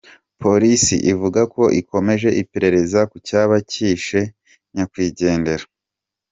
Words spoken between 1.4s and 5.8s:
ko ikomeje iperereza ku cyaba cyishe nyakwigendera.